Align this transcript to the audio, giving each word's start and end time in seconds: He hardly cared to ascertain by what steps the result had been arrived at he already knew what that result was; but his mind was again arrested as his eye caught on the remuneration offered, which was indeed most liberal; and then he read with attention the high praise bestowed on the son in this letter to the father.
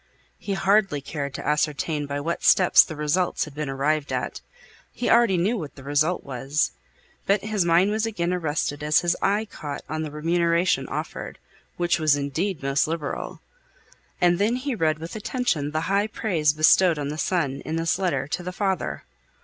He 0.39 0.53
hardly 0.53 0.99
cared 0.99 1.35
to 1.35 1.45
ascertain 1.47 2.07
by 2.07 2.19
what 2.19 2.43
steps 2.43 2.83
the 2.83 2.95
result 2.95 3.43
had 3.43 3.53
been 3.53 3.69
arrived 3.69 4.11
at 4.11 4.41
he 4.91 5.07
already 5.11 5.37
knew 5.37 5.59
what 5.59 5.75
that 5.75 5.83
result 5.83 6.23
was; 6.23 6.71
but 7.27 7.41
his 7.43 7.65
mind 7.65 7.91
was 7.91 8.07
again 8.07 8.33
arrested 8.33 8.81
as 8.81 9.01
his 9.01 9.15
eye 9.21 9.45
caught 9.45 9.83
on 9.87 10.01
the 10.01 10.09
remuneration 10.09 10.87
offered, 10.87 11.37
which 11.77 11.99
was 11.99 12.15
indeed 12.15 12.63
most 12.63 12.87
liberal; 12.87 13.41
and 14.19 14.39
then 14.39 14.55
he 14.55 14.73
read 14.73 14.97
with 14.97 15.15
attention 15.15 15.69
the 15.69 15.81
high 15.81 16.07
praise 16.07 16.51
bestowed 16.53 16.97
on 16.97 17.09
the 17.09 17.17
son 17.19 17.61
in 17.63 17.75
this 17.75 17.99
letter 17.99 18.27
to 18.27 18.41
the 18.41 18.51
father. 18.51 19.03